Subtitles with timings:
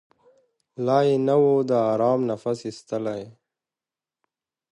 [0.85, 3.23] لا یې نه وو د آرام نفس ایستلی